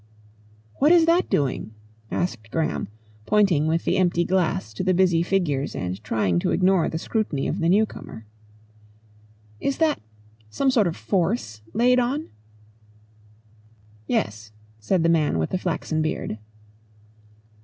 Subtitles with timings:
[0.77, 1.75] "What is that doing?"
[2.09, 2.87] asked Graham,
[3.27, 7.47] pointing with the empty glass to the busy figures and trying to ignore the scrutiny
[7.47, 8.25] of the new comer.
[9.59, 10.01] "Is that
[10.49, 12.29] some sort of force laid on?"
[14.07, 16.39] "Yes," said the man with the flaxen beard.